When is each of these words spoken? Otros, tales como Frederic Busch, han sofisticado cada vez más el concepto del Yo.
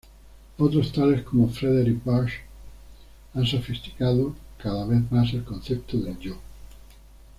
Otros, 0.57 0.91
tales 0.93 1.21
como 1.21 1.47
Frederic 1.47 2.03
Busch, 2.03 2.39
han 3.35 3.45
sofisticado 3.45 4.33
cada 4.57 4.83
vez 4.87 4.99
más 5.11 5.31
el 5.33 5.43
concepto 5.43 5.97
del 5.99 6.17
Yo. 6.17 6.37